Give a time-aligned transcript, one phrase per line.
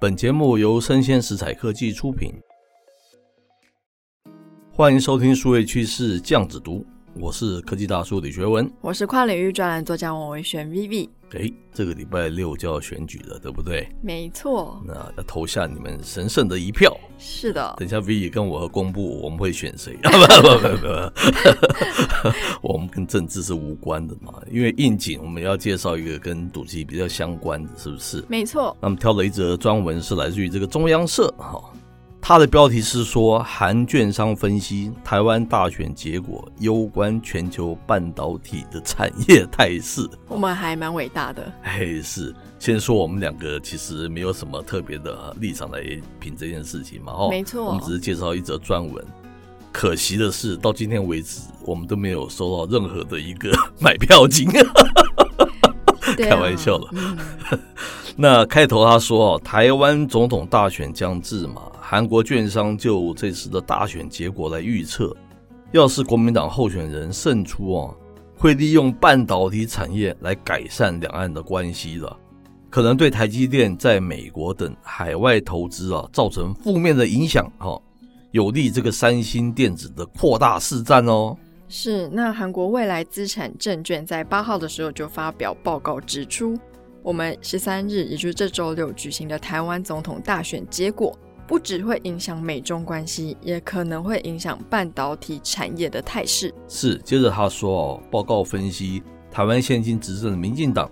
[0.00, 2.32] 本节目由生鲜食材科技出品，
[4.70, 11.08] 欢迎收听数位趋势酱子读，我是科技大叔李学文，我是跨领域专栏作家王维轩 Vivi。
[11.34, 13.86] 哎，这个礼拜六就要选举了，对不对？
[14.00, 14.82] 没错。
[14.86, 16.96] 那要投下你们神圣的一票。
[17.18, 17.74] 是的。
[17.78, 19.96] 等一下 V 跟我公布我们会选谁。
[20.02, 24.34] 不不不不，我们跟政治是无关的嘛。
[24.50, 28.24] 因为应景，我们要介绍一个跟赌气比较相关的，是不是？
[28.28, 28.76] 没错。
[28.80, 31.62] 那么挑了一则专文，是来自于这个中央社哈。
[32.28, 40.06] 它的标题是说，韩券商分析台湾大选结果攸关全球半导体的产业态势。
[40.26, 41.50] 我们还蛮伟大的。
[41.62, 42.34] 哎，是。
[42.58, 45.82] 先说我们两个其实没有什么特别的立场来
[46.20, 47.14] 评这件事情嘛。
[47.14, 47.64] 哦，没错。
[47.64, 49.02] 我们只是介绍一则专文。
[49.72, 54.46] 可惜的是，到今天为止，我们都没有收到任何的一个 买票金。
[56.14, 56.90] 开玩笑了。
[56.92, 57.16] 嗯、
[58.16, 61.62] 那开头他说，台湾总统大选将至嘛。
[61.90, 65.16] 韩国券商就这次的大选结果来预测，
[65.72, 67.94] 要是国民党候选人胜出啊，
[68.36, 72.16] 会利用半导体产业来改善两岸的关系的，
[72.68, 77.80] 可能对台积电在美国等海外投资啊造成负面的影响哈，
[78.32, 81.34] 有利这个三星电子的扩大市占哦。
[81.70, 86.54] 是，那韩国未来资产证券在八号的时候就发表报告指出，
[87.02, 91.18] 我们十三日，也就是这周六举行的台湾总统大选结果。
[91.48, 96.54] 不只会影响美中关系，也可能会影响半导体产业的态势。
[96.68, 100.90] 是，接着他说哦，报告分析，台湾现今执政的民进党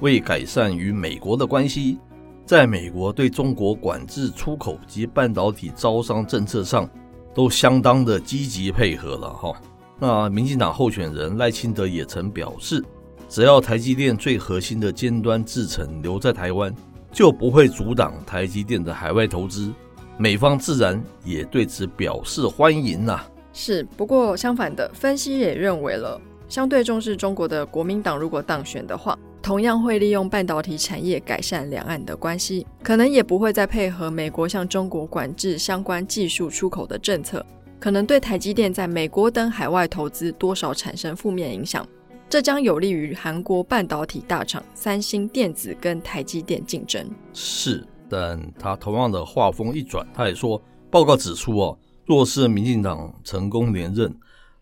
[0.00, 1.98] 为改善与美国的关系，
[2.46, 6.88] 在美国对中国管制出口及半导体招商政策上，
[7.34, 9.52] 都相当的积极配合了哈。
[10.00, 12.82] 那民进党候选人赖清德也曾表示，
[13.28, 16.74] 只要台积电最核心的尖端制程留在台湾，
[17.12, 19.70] 就不会阻挡台积电的海外投资。
[20.18, 23.30] 美方自然也对此表示欢迎呐、啊。
[23.52, 37.44] 是，不过相反的分析也认为了，相对重视中国的国民党如果当选的话，同样会利用半导体产业改善两岸的关系，可能也不会再配合美国向中国管制相关技术出口的政策，
[37.78, 41.86] 可能对台积电在美国等海外投资多少产生负面影响，
[42.28, 47.08] 这将有利于韩国半导体大厂三星电子跟台积电竞争。
[47.32, 47.84] 是。
[48.08, 50.60] 但他同样的话锋一转，他也说，
[50.90, 54.14] 报告指出哦，若是民进党成功连任，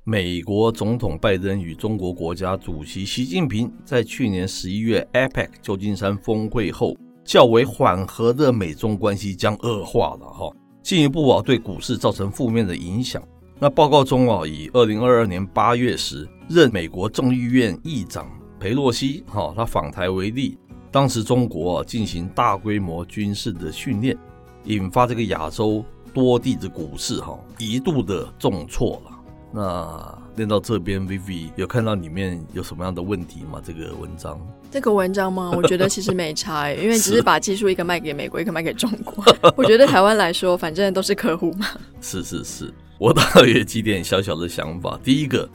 [0.05, 10.51] 美国总统拜登与中国国家主席习近平在去年十一月 APEC 旧金山峰会后，较为缓和的美中关系将恶化了哈，
[10.83, 13.23] 进一步啊对股市造成负面的影响。
[13.59, 18.31] 那报告中啊，以二零二二年八月时任美国众议院议长
[18.61, 20.59] 裴洛西哈他访台为例。
[20.91, 24.17] 当时中国啊进行大规模军事的训练，
[24.65, 29.13] 引发这个亚洲多地的股市哈一度的重挫了。
[29.53, 33.61] 那念到这边，Vivi 有看到里面有什么样的问题吗？
[33.65, 34.39] 这个文章？
[34.71, 35.53] 这个文章吗？
[35.57, 39.25] 我觉得其实没差，因为只是把技术一个卖给美国，一个卖给中国。
[39.57, 41.67] 我觉得台湾来说，反正都是客户嘛。
[42.01, 44.99] 是是是，我倒有几点小小的想法。
[45.03, 45.49] 第一个。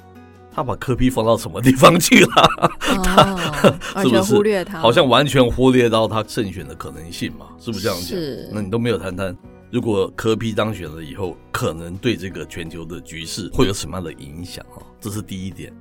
[0.54, 2.50] 他把科比放到什么地方去了？
[2.90, 4.80] 哦、他是不是忽略他？
[4.80, 7.48] 好像完全忽略到他胜选的可能性嘛？
[7.58, 8.08] 是不是这样讲？
[8.08, 8.50] 是。
[8.52, 9.36] 那你都没有谈谈，
[9.72, 14.84] 如果科比当选了以后，可能对这个全球的局势会有什么样的影响啊？
[15.00, 15.74] 这是第一点。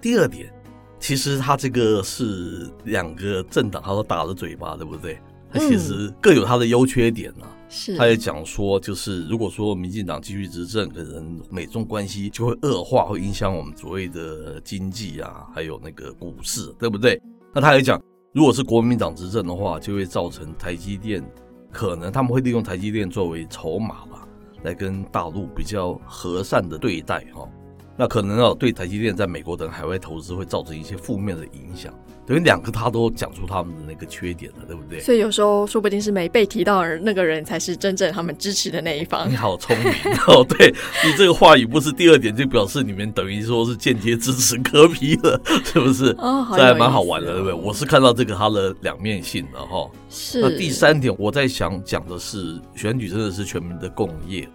[0.00, 0.52] 第二点，
[1.00, 5.18] 其实他这个是两个政党，他都打了嘴巴，对不对？
[5.52, 7.50] 他其实各有他的优缺点啊。
[7.96, 17.20] 他也讲说，就是如果说民进党继续执政，可能美中关系就会恶化，会影响我们所谓的经济啊，还有那个股市，对不对？
[17.54, 18.00] 那他也讲，
[18.32, 21.24] 如果是国民党执政的话，就会造成台积电
[21.70, 24.28] 可能他们会利用台积电作为筹码吧，
[24.62, 27.48] 来跟大陆比较和善的对待哈。
[27.96, 31.92] 那可能哦，对台积电在美国等海外投资会造成一些负面的影响。
[32.24, 35.00] 等于两个他都讲出他们的那个缺点了，对不对？
[35.00, 39.28] 所以有时候说不定是没被提到的那个人才是真正他们支持的那一方。
[39.28, 39.92] 你好聪明
[40.28, 40.44] 哦！
[40.48, 40.72] 对，
[41.04, 46.14] 你这个话语不是第二点，就表示你们等于说是间接支持柯 P 了，是不是？
[46.18, 47.52] 哦，这还蛮好玩的，对不对？
[47.52, 49.90] 我是看到这个他的两面性的哈。
[50.08, 50.40] 是。
[50.40, 54.48] 那第三点，我在想讲的是，选举真的是全民的共业，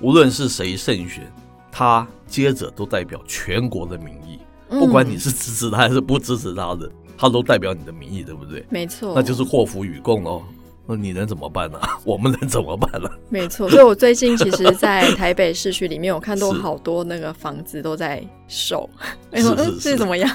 [0.00, 1.32] 无论是谁胜选，
[1.72, 4.38] 他接着都代表全国的民意，
[4.68, 6.88] 不管你是支持他还是不支持他的。
[7.16, 8.64] 他都代表你的民意，对不对？
[8.68, 10.42] 没错，那就是祸福与共哦。
[10.84, 11.78] 那你能怎么办呢？
[12.04, 13.08] 我们能怎么办呢？
[13.28, 18.90] 没错，所以我最近其实，在台北市区里面，我看到好多那个房子都在售。
[19.32, 20.28] 是是 是，是怎么样？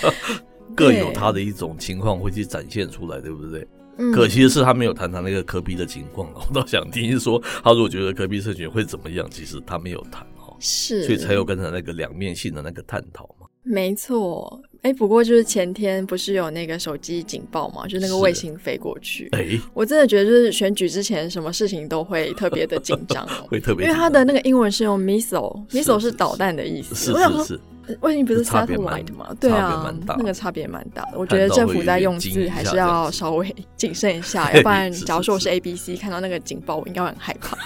[0.74, 3.68] 各有他的一种情况会去展现出来，对不对？
[3.98, 4.10] 嗯。
[4.10, 6.26] 可惜的是，他没有谈谈那个柯 P 的情况。
[6.34, 10.33] 我倒想听说，他如果觉得柯 P 胜选会怎么样，其实他没有谈哦。
[10.64, 11.04] 是。
[11.04, 13.46] 所以才有刚才那个两面性的那个探讨嘛。
[13.62, 14.60] 没错。
[14.82, 19.28] 哎，不过就是前天不是有那个手机警报嘛，就那个卫星飞过去。
[19.32, 26.94] 哎，我真的觉得就是选举之前，什么事情都会特别的紧张哦， 会特别，因为它的那个英文是用 missile，missile 是导弹的意思。
[26.94, 27.60] 是是是。
[28.00, 29.28] 卫星不是 satellite 吗？
[29.40, 31.18] 对啊，那个差别蛮大的。
[31.18, 37.56] 我觉得政府在用字还是要稍微谨慎一下， 要不然，假如说我是 ABC，看到那个警报，我应该会很害怕。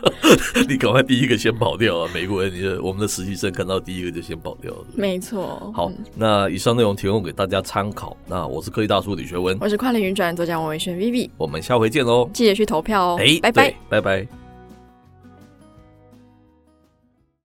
[0.68, 2.10] 你赶快第一个先跑掉啊！
[2.12, 4.84] 美国人，你的我们的实习生看到第一个就先跑掉了。
[4.94, 5.72] 没错。
[5.74, 8.16] 好，那以上内容提供给大家参考。
[8.26, 12.28] 那我是科技大叔李学文，我是跨领云转作家王维轩 Vivi，我们下回见喽！
[12.32, 13.16] 记得去投票哦。
[13.20, 14.45] 哎，拜拜，拜拜。